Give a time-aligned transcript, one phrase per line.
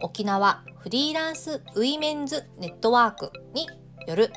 [0.00, 3.66] 沖縄フリーランスウィメンズネットワークに
[4.06, 4.32] よる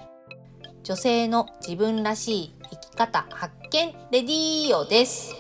[0.84, 5.36] 女性の自分らしい生き方発見レディーオです。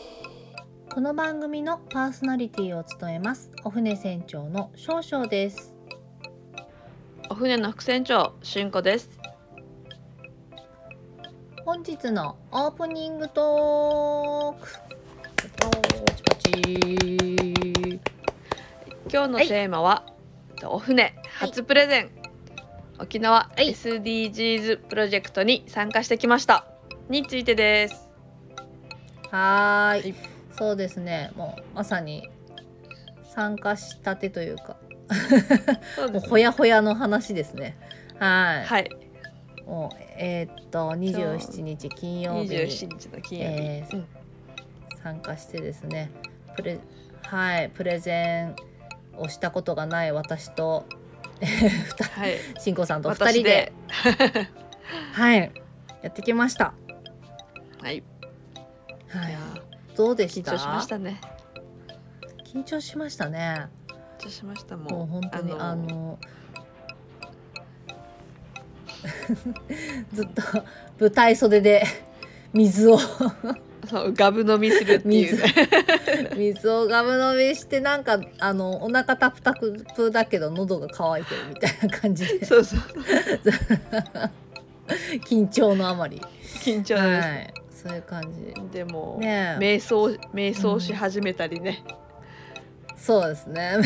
[0.93, 5.75] この番組のパーソナリティを務めますお船船長の少々です。
[7.29, 9.09] お船の副船長しんこです。
[11.63, 14.87] 本日のオープニングトーク。
[15.59, 17.56] パチパチ
[19.11, 20.05] 今日のテーマは、
[20.65, 22.09] お船初プレゼン、
[22.99, 23.69] 沖縄はい。
[23.71, 26.65] SDGs プロジェクトに参加してきました。
[27.09, 28.09] についてです。
[29.31, 30.01] はーい。
[30.01, 30.15] はい。
[30.51, 31.31] そうですね。
[31.35, 32.29] もうまさに
[33.33, 34.77] 参加したてというか。
[35.95, 37.77] そうもうほやほやの話ですね。
[38.19, 38.89] はい、はい。
[39.65, 44.07] もうえーっと27日金曜日に27日の金曜日、えーうん
[45.03, 46.11] 参加してですね。
[46.57, 46.79] プレ
[47.21, 47.69] はい。
[47.69, 48.55] プレゼン
[49.17, 50.85] をしたことがない私と
[52.15, 52.37] はい。
[52.59, 53.71] しんこさんと2私人で
[55.13, 55.51] はい。
[56.01, 56.73] やってきました。
[57.81, 57.97] はい。
[57.97, 58.03] い
[59.09, 59.31] はい。
[59.31, 59.39] や、
[59.95, 60.51] どうでした？
[60.53, 61.21] 緊張しましたね。
[62.45, 63.67] 緊張しましたね。
[64.19, 66.17] 緊張しましたももうう本当にあの
[70.13, 70.41] ずっと
[70.99, 71.83] 舞台袖で
[72.53, 72.97] 水を
[73.85, 76.31] そうガブ飲みするっていうね。
[76.35, 76.69] 水。
[76.69, 82.45] をガブ飲みしてなんかあのお腹タプタプだけど喉が渇いてるみたいな感じで。
[82.45, 82.79] そうそう。
[85.27, 86.21] 緊張のあまり、
[86.63, 88.53] 緊張です、はい、そういう感じ。
[88.71, 89.63] でも、ねえ。
[89.63, 91.83] 瞑想瞑想し始めたりね、
[92.97, 93.77] そうですね。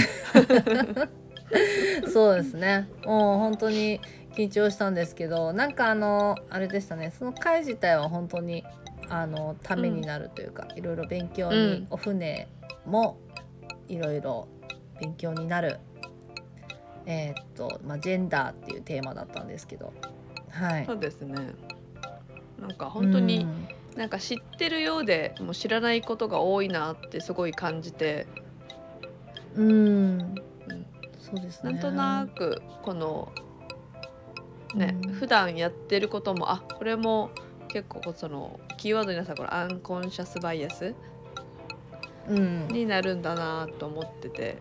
[2.12, 2.88] そうですね。
[3.06, 4.00] もう本当に
[4.36, 7.12] 緊張したんですけどなんかあのあれでしたね。
[7.18, 8.64] その会自体は本当に
[9.10, 11.88] あのためになるというか、いろいろ勉強に、うん。
[11.90, 12.48] お船
[12.86, 13.18] も
[13.88, 14.48] いろいろ
[15.00, 15.80] 勉強になる。
[17.06, 19.92] えーっとまあジェンダーっていうテーマだったんですけど。
[20.50, 20.86] はい。
[20.86, 21.36] そうですね。
[22.60, 23.68] なんか本当に、うん。
[23.98, 28.26] なんか知ってるようでもう知らないことが多いなってすごい感じて、
[29.56, 30.36] うん、
[31.20, 31.74] そうですね。
[31.74, 33.34] なんとなくこの
[34.76, 35.12] ね、うん。
[35.14, 37.32] 普段やってることもあこれも
[37.68, 40.94] 結構そのキーワードになったこのアンコンシャスバイアス
[42.28, 42.68] うん。
[42.68, 44.58] になるんだなと思ってて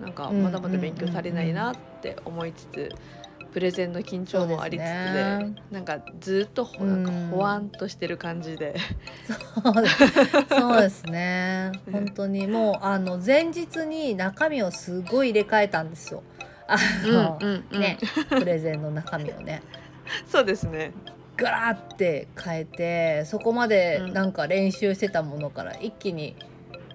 [0.00, 2.88] なんかうんまだまだ勉強足りないなって思いつつ、
[3.52, 5.54] プレゼンの緊張もありつつでね。
[5.70, 8.76] なんかずっとほなんかほわんとしてる感じで、
[9.62, 9.98] そうです。
[10.48, 11.72] そうですね。
[11.92, 16.22] 本当にもうあの前日に中身をすごい入れ替えたんですよ
[16.70, 17.80] あの、うんうん。
[17.80, 17.98] ね
[18.30, 19.62] プレゼンの中身をね。
[20.26, 20.92] そうですね。
[21.36, 24.12] ガラーって変えてそこまでうん。
[24.12, 26.36] なんか練習してたものから一気に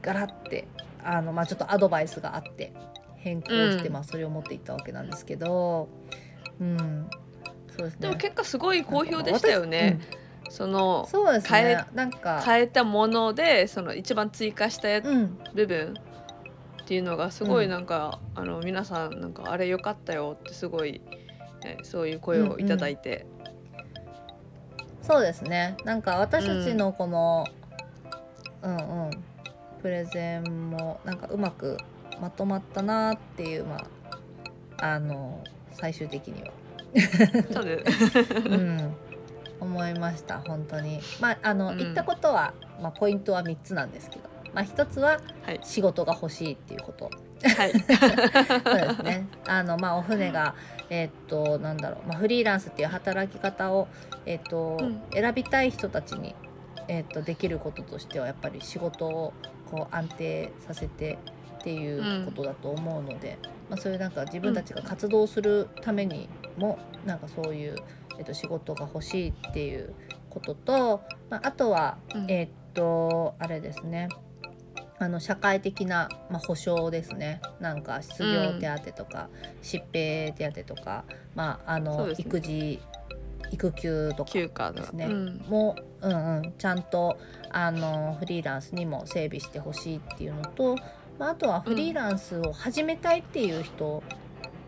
[0.02, 0.68] ガラッて
[1.03, 2.74] あの、まあ、ちょっとアドバイスがあって
[3.18, 3.94] 変更して、うん。
[3.94, 5.90] まあ、それを持っていったわけなんですけど
[6.59, 7.09] うん。
[7.75, 8.00] そうですね。
[8.02, 10.00] でも結果すごい好評でしたよね、
[10.50, 11.09] そのうん。
[11.09, 15.38] そうです変えねなんか変えたものでその一番追加したやうん。
[15.53, 15.96] 部分
[16.85, 17.72] っていうのがすごいうん。
[17.72, 21.01] なんか、あの皆さんなんかあれ良かったよってすごい、
[21.63, 23.25] ねそういう声をいただいて、
[25.01, 25.78] そうですね。
[25.84, 27.46] なんか私たちのこの、
[28.62, 29.12] うん、うん。
[29.81, 31.78] プレゼンもなんかうまく
[32.19, 33.78] まとまったなっていうま
[34.78, 36.52] ああの最終的には、
[37.52, 37.84] そうで
[38.46, 38.96] うん、
[39.59, 41.00] 思いました本当に。
[41.19, 41.78] まああの、うん。
[41.78, 45.59] 言ったことは、まあ、ポイントは3つなんですけど、まあ、1つははい。
[45.63, 47.11] 仕事が欲しいっていうこと。
[47.43, 47.71] はい。
[47.77, 49.27] そうですね。
[49.47, 50.55] あのまあお船が
[50.89, 53.87] えーっとなんだろう、まあ、フリーランスっていう働き方を
[54.25, 55.02] えーっと、うん。
[55.13, 56.34] 選びたい人たちに
[56.87, 59.34] えーっとできることとしてはやっぱり仕事を
[59.69, 61.17] こう安定させて
[61.59, 63.37] っていうことだと思うので、
[63.69, 67.75] まあそういうなんか自分たちが活動するためにも、なんかそういう
[68.17, 69.93] えーっと仕事が欲しいっていう
[70.29, 72.25] ことと、まああとはうん。
[72.31, 74.09] えーっとあれですね
[74.97, 77.42] あの社会的な、まあ、保障ですね。
[77.59, 79.30] なんか失業手当とか、
[79.62, 81.03] 疾病手当とか、
[81.36, 82.16] まあ、あの、ね。
[82.18, 82.80] 育児
[83.52, 85.46] 育休とかですね、うん。
[85.47, 87.18] もう、うんうん、ちゃんと
[87.52, 90.76] あのフリーランスにも整備してほしいっていうのと、
[91.20, 94.03] まあ、あとはフリーランスを始めたいっていう人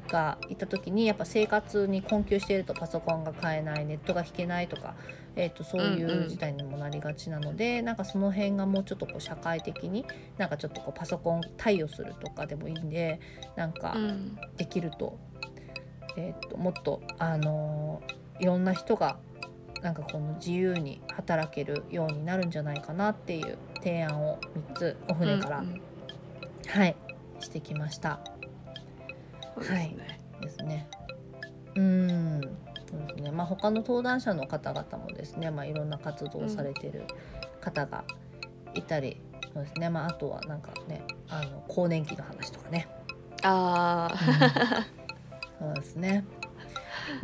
[0.07, 4.95] がいた時にやっぱ生活に困窮しているとパソコンが買えないネットが引けないとか、
[5.35, 10.05] えー、とそういう事態にもなりがちなので、なんかその辺がもうちょっとこう社会的に
[10.37, 13.19] なんかちょっとこうパソコン貸与するとかでもいいんで
[13.55, 15.17] なんかうんできると,、
[16.15, 19.17] えー、ともっと、あのーいろんな人が
[19.81, 24.39] なんかこの自由に働けるようになるんじゃないかなっていう提案を
[24.71, 25.81] 3つお船から、うんうん
[26.67, 26.95] はい
[27.39, 28.36] してきました。
[29.61, 30.87] そうですねですね。
[31.75, 32.41] うん、
[32.89, 33.31] そうですね。
[33.31, 37.03] まあ他の登壇者の方々もですね、まあいろんな活動をされてる
[37.61, 38.03] 方が
[38.73, 39.21] いたり、
[39.53, 39.89] そうですね。
[39.89, 42.87] まああとはなんかね、あの更年期の話とかね。
[43.43, 44.85] ああ、
[45.59, 46.25] そうですね。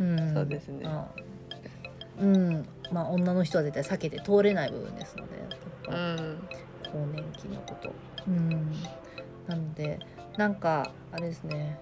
[0.00, 1.24] うん、そうですねまあ
[2.20, 5.32] うん、まあ女の人は絶対避けて通れない部分ですので、
[5.88, 6.48] うん
[6.90, 7.92] 更年期のこと。
[8.26, 8.72] うん、
[9.46, 9.98] なので
[10.36, 11.78] なんかあれですね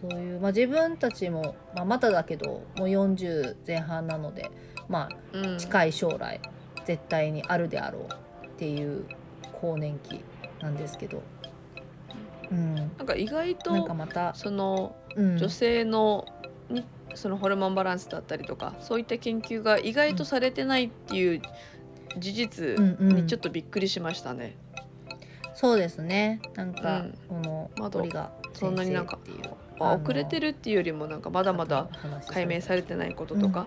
[0.00, 4.50] そういう、まあ、自分たちも、まあ、まだだけどもう40前半なので、
[4.88, 5.54] まうん。
[5.54, 6.40] あ、近い将来
[6.84, 9.04] 絶対にあるであろうっていう
[9.60, 10.24] 更年期
[10.60, 11.22] なんですけど、
[12.50, 16.24] うん、なんか意外なんかとまた、そのうん、女性の
[16.68, 21.42] にそのホルモンバランスだったりとかそういった研究が意外とされてないっていう
[22.18, 23.16] 事実うんうん。
[23.16, 24.56] にちょっとびっくりしましたね。
[25.60, 26.40] そうですね。
[26.54, 27.18] なんか、うん。
[27.28, 29.18] この鳥がそんなになんか
[29.78, 31.86] 遅れてるっていうよりもなんかまだまだ
[32.28, 33.66] 解明されてないこととか、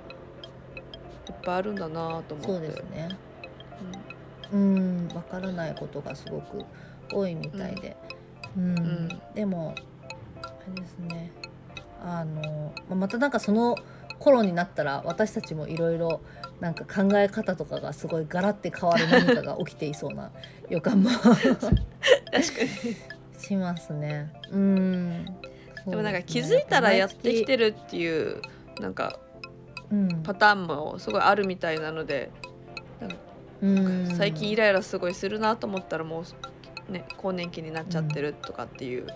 [1.29, 2.47] いっぱいあるんだなと思って。
[2.47, 3.09] そうですね。
[4.51, 5.07] うん。
[5.13, 6.65] わからないことがすごく
[7.13, 7.95] 多いみたいで、
[8.57, 8.73] うん。
[8.73, 9.09] ん。
[9.35, 9.75] でも
[10.41, 11.31] あれですね。
[12.03, 13.75] あのまあまたなんかその
[14.23, 16.21] 頃になったら私たちもいろいろ
[16.61, 20.31] なんか考え方とかがすごいガラッて変わる何かが起きていそうな
[20.69, 21.71] 予感も確か
[22.31, 23.37] に。
[23.37, 24.31] しますね。
[24.49, 25.25] うん。
[25.85, 28.41] でもなんか気づいたらやってきてるっていう
[28.79, 29.19] なんか
[30.23, 32.31] パターンもすごいあるみたいなので、
[33.61, 34.15] うん。
[34.15, 36.23] 最近イライラすごいするなと思ったらも
[36.89, 39.07] うね更年期になっちゃってるとかっていう、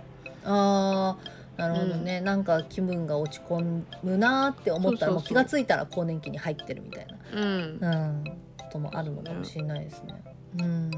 [0.43, 7.79] あーなるほどね、なんか気分が落ち込むなーって思ったらもう気がついたら更年期に入ってるみたいうん。
[7.79, 8.33] な、うん、こ
[8.71, 10.23] ともあるのかもしれないですね。
[10.59, 10.91] うん、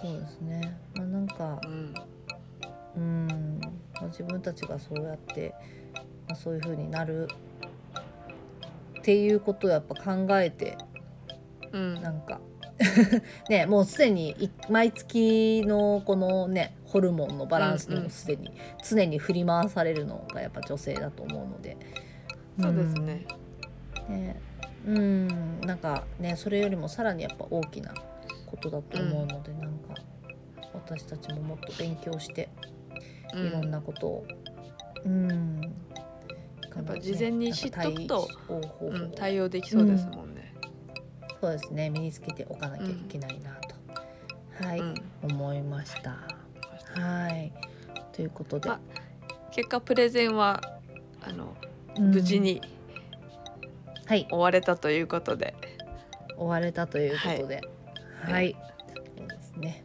[0.00, 0.78] そうですね。
[0.94, 1.94] まあなんかうん。
[2.96, 3.60] うん、
[3.94, 5.52] まあ、自分たちがそうやって、
[6.28, 7.28] まあ、そういう風になる
[9.00, 10.78] っていうことをやっぱ考えて
[11.72, 11.94] うん。
[12.00, 12.40] なんか。
[13.48, 18.04] ねもうすでにい毎月のこのねホルモンのバランスにうんうん。
[18.04, 18.52] もすでに
[18.88, 21.76] 常に振り回されるのがやっぱ女性だと思うので。
[22.60, 23.26] そうですね、
[24.08, 24.14] うん。
[24.14, 24.40] ね。
[24.86, 25.60] うん。
[25.62, 27.92] なんかねそれよりもさらにやっぱ大きな
[28.46, 29.96] ことだと思うので、なんか
[30.72, 32.48] 私たちももっと勉強して
[33.34, 33.46] うん。
[33.48, 34.26] いろんなことを
[35.04, 35.60] うん。
[36.76, 38.28] やっぱ事前に知っとくと
[38.86, 40.54] 対対応できそうですもんね。
[41.40, 41.90] そうですね。
[41.90, 46.33] 身につけておかなきゃいけないなと、はい、うん思いました。
[46.94, 47.52] はい。
[48.12, 48.78] ということで、あ
[49.50, 50.60] 結果プレゼンは
[51.20, 51.56] あの
[51.96, 52.60] うん無事に
[54.06, 55.54] はい終われたということで、
[56.36, 57.60] 終われたということで、
[58.22, 58.56] はい、はい
[59.16, 59.84] そうですね。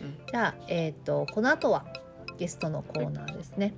[0.00, 1.84] うんじゃあえっ、とこの後は
[2.38, 3.74] ゲストのコーナーですね。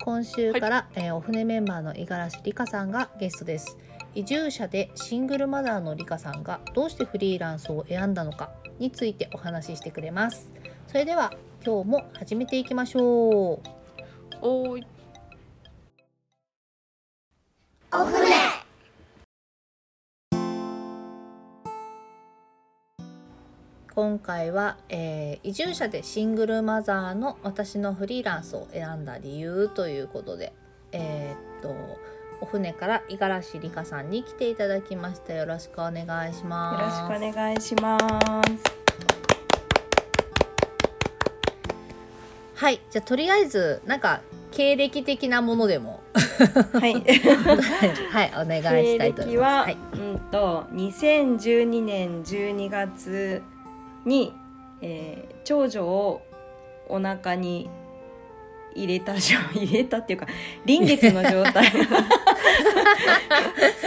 [0.00, 3.76] 今週から、えーお船メンバーの五十嵐里香さんがゲストです。
[4.14, 10.50] 移住者でシングルマザーの里香さんがどうしてフリーランスを選んだのかについてお話ししてくれます。
[10.86, 11.32] それでは
[11.64, 13.60] 今日も始めていきましょう。
[14.40, 14.86] おーい
[23.94, 30.52] 今回は、えー移住者でシングルマザーの私のフリーランスを選んだ理由ということで、
[30.92, 31.74] えーっと
[32.40, 35.34] お船から五十嵐里香さんに来ていただきました。
[35.34, 37.16] よろしくお願いしよろます。
[37.16, 37.98] しくお願いしま
[38.64, 38.77] す。
[42.58, 46.00] はい、じゃあとりあえずなんか経歴的なものでも。
[46.74, 46.94] はい。
[48.10, 48.32] はい。
[48.34, 49.66] お願いしたいと思い経歴は、ます。
[49.66, 53.40] はい、うんと2012年12月
[54.04, 54.34] に、
[54.82, 56.20] えー長女を
[56.90, 57.70] お腹に
[58.74, 60.26] 入れたじゃ入れたっていうか
[60.66, 61.72] 臨月の状態。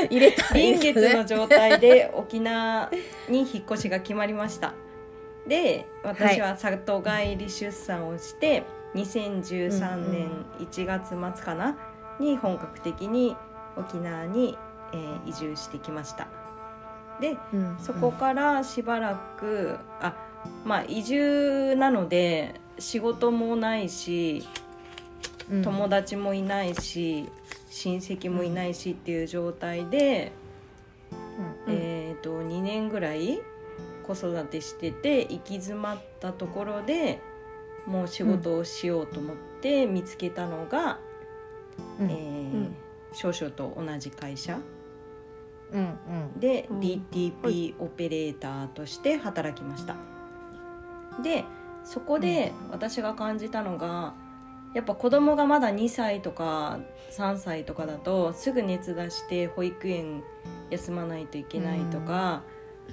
[0.10, 2.90] 入れたい臨月の状態で沖縄
[3.30, 4.74] に引っ越しが決まりました。
[5.48, 8.64] で私は里帰り出産をして、
[8.96, 10.30] 2013年
[10.60, 11.78] 1月末かな？
[12.20, 13.36] に本格的に
[13.78, 14.58] 沖縄に、
[14.94, 16.28] えー移住してきました。
[17.20, 20.16] でうんそこからしばらく、あ
[20.66, 24.48] まあ移住なので仕事もないし
[25.50, 25.62] うん。
[25.64, 27.30] 友達もいないし
[27.70, 30.32] 親戚もいないしっていう状態で、
[31.68, 31.74] うん。
[31.74, 33.42] えー、と2年ぐらい
[34.02, 37.20] 子育てしてて行き詰まったところで
[37.86, 41.00] もう仕事をしようと思って見つけたのが、
[42.00, 42.12] うん。
[42.12, 42.76] えーうん。
[43.14, 44.60] 少々と同じ会社。
[45.72, 46.40] うんうん。
[46.40, 46.80] でうん。
[46.80, 49.96] DTP オペレーターとして働きました。
[51.24, 51.44] で
[51.84, 54.14] そこで私が感じたのが
[54.74, 56.80] やっぱ子供がまだ2歳とか
[57.12, 60.24] 3歳とかだとすぐ熱出して保育園
[60.70, 62.44] 休まないといけないとか、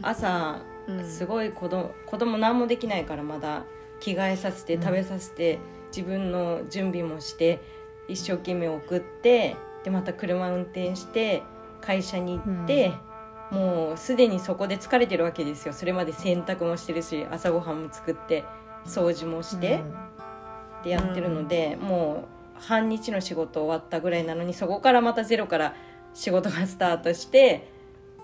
[0.02, 1.04] 朝うん。
[1.04, 3.64] すごい子供子供何もできないからまだ
[4.00, 4.82] 着替えさせてうん。
[4.82, 5.58] 食べさせて、
[5.94, 7.60] 自分の準備もして
[8.08, 11.42] 一生懸命送ってでまた車運転して
[11.80, 12.92] 会社に行って、
[13.50, 15.72] もうすでにそこで疲れてるわけですよ。
[15.72, 18.44] それまで洗濯もしてるし朝ごはんも作って
[18.84, 19.80] 掃除もして、
[20.84, 22.24] でやってるので、も
[22.58, 25.74] う半日の仕事終わったぐらいなのにそこからまたゼロから
[26.12, 27.70] 仕事がスタートして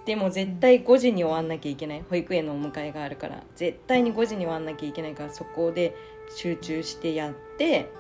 [0.05, 2.05] でも絶対5時に終わんなきゃいけない。
[2.09, 3.43] 保育園のお迎えがあるから。
[3.57, 5.95] 絶対に5時に終わんなきゃいけないからそこで
[6.37, 7.91] 集中してやって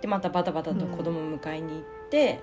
[0.00, 2.40] でまたバタバタと子供迎えに行って、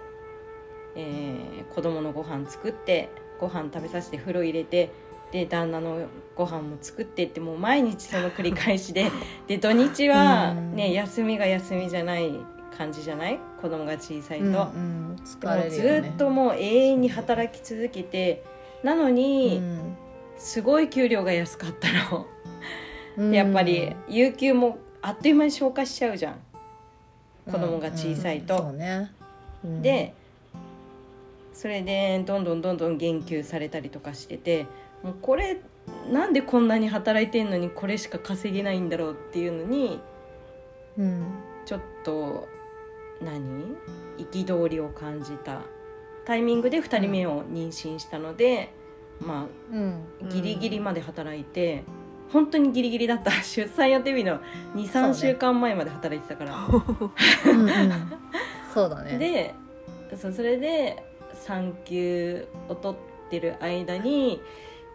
[0.95, 3.09] えー子供のご飯作って
[3.39, 4.91] ご飯食べさせて風呂入れて
[5.31, 9.09] で旦那のご飯も作ってってもう毎日その繰り返しで。
[9.47, 10.91] で土日はね、うん。
[10.93, 12.31] 休みが休みじゃない
[12.77, 13.39] 感じじゃない？
[13.61, 14.45] 子供が小さいと。
[14.45, 15.15] うんうん。
[15.15, 18.43] で疲れもずっともう永遠に働き続けて
[18.83, 19.61] なのに、
[20.37, 21.87] すごい給料が安かった
[23.17, 23.31] の。
[23.31, 26.39] やっぱり有給もあっという間に消化しちゃうじゃん。
[27.51, 28.57] 子供が小さいと。
[28.57, 29.11] うんうんね。
[29.63, 29.81] うん。
[29.81, 30.13] で
[31.53, 34.65] それでどんどんどんどん減給されたりとかしてて
[35.03, 35.61] もうこれ
[36.11, 39.99] なんでこんなに働いてんのにこれしか稼げないんだろうっていうのに
[40.97, 41.25] うん。
[41.65, 42.47] ちょっと
[43.21, 43.75] 何？
[44.17, 45.61] 憤りを感じた
[46.25, 48.73] タイミングで2人目を妊娠したので、
[49.19, 50.03] まうん。
[50.23, 51.83] あギリギリまで働いて、
[52.31, 53.31] 本当にギリギリだった。
[53.43, 54.39] 出産予定日の
[54.75, 56.55] 23週間前まで働いてたから。
[57.51, 57.91] うんうん。
[58.73, 59.17] そうだね。
[59.17, 59.55] で
[60.15, 64.41] そうそれで産休を取ってる間に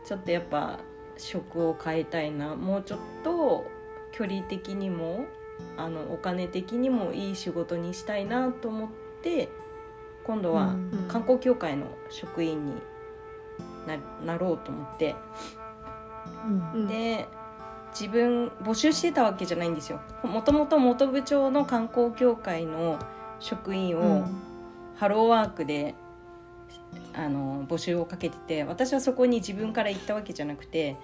[0.05, 0.79] ちょっとやっぱ
[1.17, 2.55] 職を変えたいな。
[2.55, 3.67] もうちょっと
[4.13, 5.27] 距離的にも
[5.77, 8.89] あのお金的にもいい仕事にしたいなと思っ
[9.23, 9.49] て
[10.27, 11.09] 今度はうん。
[11.09, 12.75] 観光協会の職員に
[13.87, 15.15] ななろうと思って。
[16.47, 16.73] うん。
[16.75, 16.89] うん。
[16.89, 17.29] で
[17.99, 20.01] 自分募集してたわけじゃないんですよ。
[20.23, 22.99] もともと元部長の観光協会の
[23.41, 24.27] 職員を、
[24.97, 25.95] ハローワークで
[27.15, 30.97] あの募集をかけてて私はそこに自分から行ったわけじゃなくて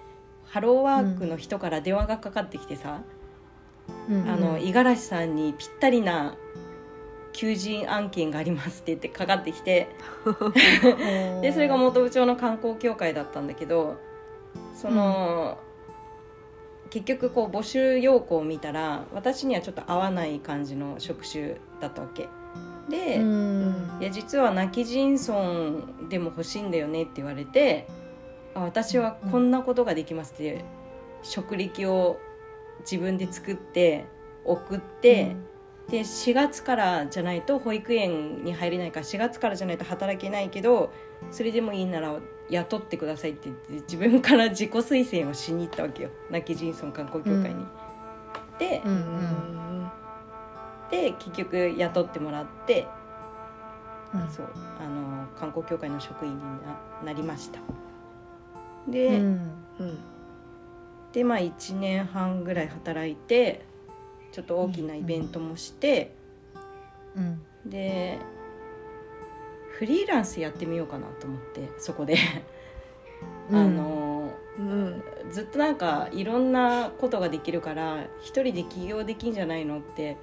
[0.46, 3.02] ハローワークの人から電話がかかってきてさ、
[4.08, 4.28] うん。
[4.28, 6.36] あの五十嵐さんにぴったりな
[7.32, 9.88] 求人案件がありますって言ってかかってきて。
[11.42, 13.96] でそれが元部長の観光協会だったんだけど
[14.74, 15.58] その、
[16.90, 22.28] 結局こう募集要項を見たら私にはちょっと合わない感じの職種だったわけ。
[22.88, 23.98] で、うん。
[24.00, 27.86] いや実は泣き人村でも欲しいんだよねって言われて
[28.54, 30.64] あ私はこんなことができますって、
[31.22, 32.18] 職歴を
[32.80, 34.04] 自分で作って
[34.44, 35.36] 送って、
[35.92, 40.90] で4月からじゃないと保育園に入れないから4月からじゃないと働けないけど
[41.30, 42.18] それでもいいなら
[42.48, 46.10] 雇ってくださいって言って自分から自己推薦をしに行ったわけよ。
[46.30, 47.66] 泣き人村観光協会に。
[48.58, 48.92] で、うん。
[48.92, 49.92] ううんん。
[50.90, 52.86] で結局雇ってもらって
[54.14, 54.30] うん。
[54.30, 54.46] そう
[54.80, 57.60] あの観光協会の職員にななりました。
[58.88, 59.50] で,、うん。
[59.78, 59.98] うん。
[61.12, 63.70] でまあ1年半ぐらい働いて
[64.32, 66.12] ちょっと大きなイベントもして、
[67.16, 68.18] うんで
[69.78, 72.16] フリーランスやってみようかなと思ってそこで、
[73.50, 75.02] あのうん。
[75.30, 80.16] ずっとなんかいろんなことができるから一人で起業できんじゃないのって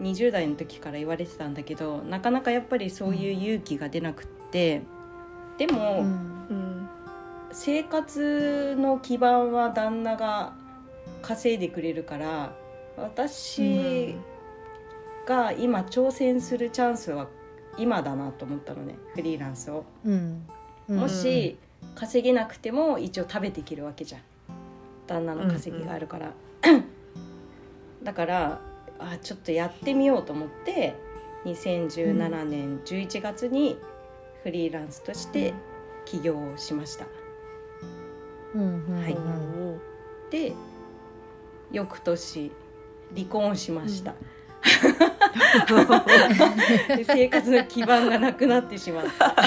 [0.00, 4.82] 20代の時から言われてたんだけどなかなかやっぱりそういう勇気が出なくって、
[5.56, 6.06] でも、うん。
[6.50, 6.88] うん。
[7.52, 10.54] 生活の基盤は旦那が
[11.22, 12.54] 稼いでくれるから
[12.96, 14.16] 私
[15.26, 17.28] が今挑戦するチャンスは
[17.78, 19.84] 今だなと思ったのねフリーランスを。
[20.04, 20.46] うん。
[20.88, 20.96] うん。
[20.98, 21.56] もし
[21.94, 24.20] 稼げなくても一応食べていけるわけじゃん。
[25.06, 26.32] 旦那の稼ぎがあるから。
[28.02, 28.60] だから
[28.98, 30.94] あちょっとやってみようと思って
[31.44, 33.78] 2017年11月に
[34.42, 35.54] フリーランスとして
[36.04, 37.06] 起業をしました。
[38.54, 38.84] うん。
[38.86, 39.00] うん。
[39.00, 39.80] はいうん。
[40.30, 40.52] で
[41.72, 42.52] 翌年
[43.14, 44.14] 離婚しました、
[46.96, 49.34] で生活の基盤がなくなってしまった。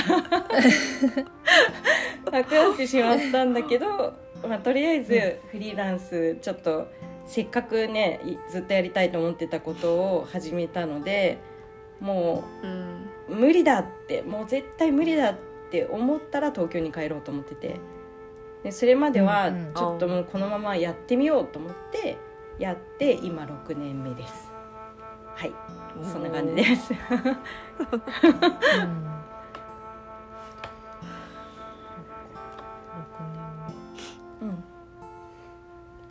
[2.32, 4.14] なくなってしまったんだけど、
[4.48, 6.88] まあ、とりあえずフリーランスちょっと
[7.26, 11.38] せっかくねいずっとやりたいと思ってたことを始めたので
[12.00, 13.10] もうん。
[13.30, 15.36] う無理だってもう絶対無理だっ
[15.72, 17.80] て思ったら東京に帰ろうと思ってて。
[18.64, 19.74] でそれまではうんうん。
[19.74, 22.18] ちょっともうこのままやってみようと思って
[22.64, 24.50] やって今6年目です。
[25.36, 25.52] はい。
[26.02, 26.94] そんな感じです。
[34.42, 34.64] うんうん。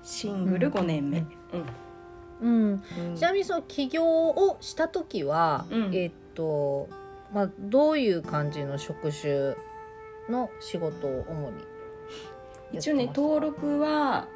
[0.02, 1.20] シングル5年目。
[1.20, 1.24] う
[2.42, 2.50] うん。
[2.50, 3.16] んうん、うん。
[3.16, 5.94] ちなみにその起業をした時は、うん。
[5.94, 6.90] えっと
[7.32, 9.54] まあどういう感じの職種
[10.28, 11.64] の仕事を主に
[12.72, 14.28] 一応ね登録は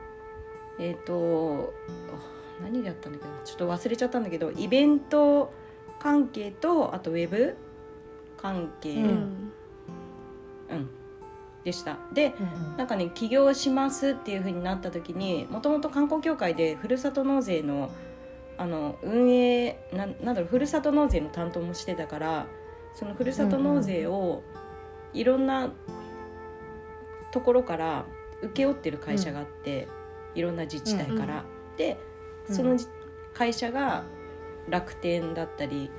[0.78, 1.72] えっ、と
[2.12, 5.52] あ何でやったんだけどちょっと忘れちゃったんだけどイベント
[5.98, 7.56] 関係とあとウェブ
[8.36, 9.04] 関係、ううん。
[9.04, 9.52] ん
[10.70, 10.90] うん。
[11.64, 11.98] でした。
[12.12, 12.76] でうんうん。
[12.76, 17.90] なんかね起業しますっていう風になった時にもともと観光協会でふるさと納税の
[18.58, 22.46] あの運営ななんだろうふるさと納税の担当もしてたから
[22.94, 24.42] そのふるさと納税を
[25.12, 25.72] いろんな
[27.32, 28.06] ところから
[28.42, 29.88] 請け負ってる会社があって、
[30.36, 31.44] いろんな自治体から。
[31.76, 31.98] で
[32.48, 32.86] そのじ
[33.34, 34.04] 会社が
[34.68, 35.90] 楽天だったり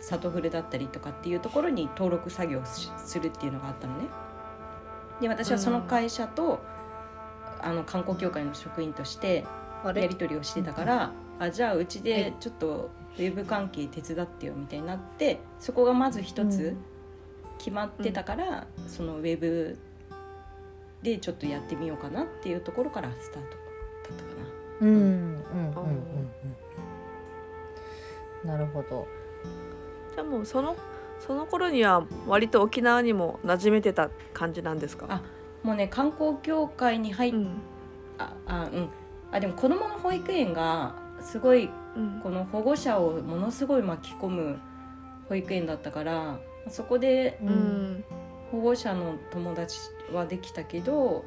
[0.00, 4.08] 里フルだったりとかっていうところに登録作業するっていうのがあったのね。
[5.20, 6.60] で私はその会社と、
[7.60, 9.44] あの観光協会の職員として
[9.84, 12.32] やり取りをしてたから、あじゃあうちはでい。
[12.40, 16.76] ちょっとウェブ関係手伝ってよみたいになってそこがまず一つ
[17.58, 19.78] 決まってたから、そのウェブ
[21.02, 23.50] でちょっとやってみようかなっていうところからスタート。
[23.50, 23.61] だ
[24.12, 24.46] ったかな。
[24.80, 24.88] うん。
[24.88, 25.42] うん。
[28.44, 28.48] うん。
[28.48, 29.06] なるほど。
[30.14, 30.76] じゃあもうその
[31.18, 35.06] その頃には割と沖縄にも馴染めてた感じなんですか？
[35.08, 35.22] あ
[35.62, 37.62] もうね観光協会に入っ、うん。
[38.18, 38.88] ああうん。
[39.30, 42.20] あでも子どもの保育園がすごいうん。
[42.22, 44.58] この保護者をものすごい巻き込む
[45.28, 47.38] 保育園だったからそこで
[48.50, 49.78] 保護者の友達
[50.12, 51.24] はできたけど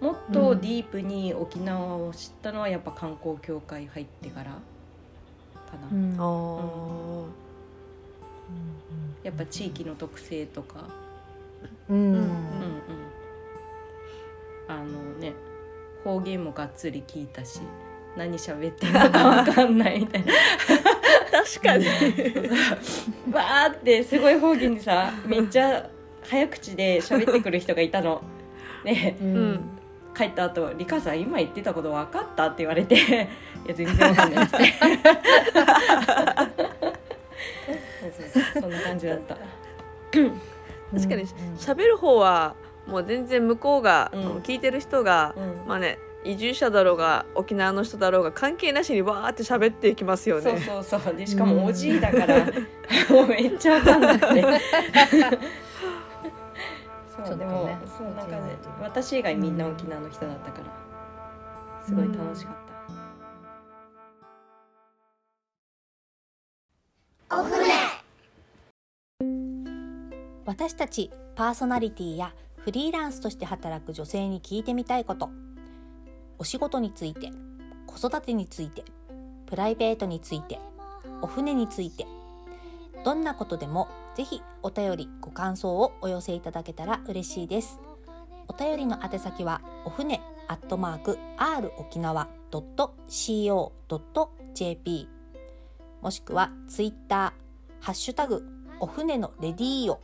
[0.00, 6.14] もっとディープに沖縄を知ったのはやっぱ観光協会入ってからかな、うん。
[6.18, 9.26] あー。
[9.26, 10.88] やっぱ地域の特性とか、
[11.88, 11.96] うん。
[11.96, 12.04] うん。
[12.04, 12.28] うんうん、
[14.68, 15.32] あのね
[16.04, 17.60] 方言もがっつり聞いたし
[18.16, 20.32] 何喋ってるのかわかんないみたいな。
[21.32, 21.86] 確かに。
[23.32, 25.88] わーってすごい方言でさめっちゃ
[26.22, 28.22] 早口で喋ってくる人がいたの。
[28.84, 29.73] でううんん
[30.16, 32.94] 帰った後リカさん今言ってたこと分かった?」って言われて
[33.66, 34.56] 「いや全然分かんない」って。
[38.60, 39.34] そんな感じだった。
[39.34, 41.28] 確かにうん。
[41.58, 42.54] 喋る方は
[42.86, 44.20] もう全然向こうが、うん。
[44.38, 45.68] 聞いてる人が、うん。
[45.68, 50.42] まあね移住者だろうが沖縄の人だろうが関係なしにわーって喋っていきますよね。
[50.42, 51.14] そうそうそう。
[51.14, 52.38] でしかもおじいだから、
[53.10, 54.44] もうめっちゃ分かんなくて
[57.24, 57.44] そう、ね。
[57.44, 60.64] でもそんな感じ私以外みんな沖縄の人だったから。
[61.84, 62.64] すごい楽しかった。
[70.46, 75.30] 私たちパーソナリティやフリーランスとして働く女性に聞いてみたいこと。
[76.38, 77.30] お仕事について
[77.86, 78.84] 子育てについて
[79.46, 80.58] プライベートについて
[81.22, 82.06] お船について。
[83.04, 87.80] どんなことでもぜひお便りご感想をお寄せいただけたら嬉しいです。
[88.48, 93.58] お便りの宛先はお船アットマーク r 沖縄 .co.jp
[96.02, 98.44] もしくはツイッターハッシュタグ
[98.80, 100.00] お船のレディーオ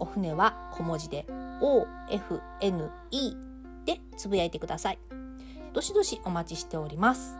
[0.00, 1.24] お船は小文字で
[1.60, 2.90] OFNE
[3.86, 4.98] でつぶやいてください。
[5.72, 7.36] どしどしお待ちしております。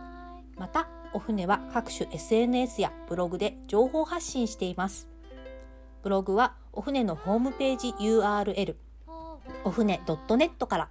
[0.56, 5.09] またお船は各種 SNS やブログで情報発信しています。
[6.02, 8.74] ブログはお船のホームページ URL
[9.64, 10.88] お船 .net から。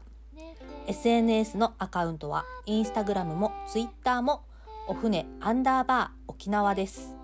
[0.87, 4.43] SNS のアカウントはインスタグラムもツイッターも
[4.87, 7.15] お船アンダーバー沖縄です。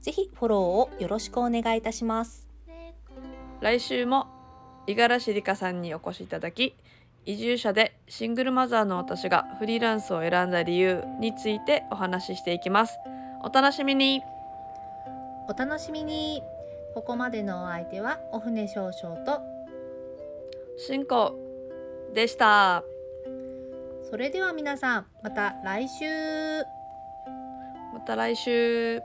[0.00, 2.46] ぜひフォローをよろしくお願いいたします。
[3.60, 4.26] 来週も
[4.86, 6.76] 五十嵐里香さんにお越しいただき
[7.26, 12.98] 移住者でシングルマザーの私がフリーランスを選んだ理由についてお話ししていきます。
[13.42, 14.22] お楽しみに。
[15.48, 16.42] お楽しみに
[16.98, 19.40] ここまでのお相手はお船少々と
[20.76, 21.38] 進行
[22.12, 22.82] でした。
[24.10, 26.04] それでは皆さんまた来週。
[27.94, 29.00] また来週